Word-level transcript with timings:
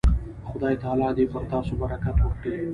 خدای 0.49 0.75
تعالی 0.83 1.09
دې 1.17 1.25
پر 1.31 1.43
تاسو 1.51 1.73
برکت 1.81 2.17
وکړي. 2.21 2.59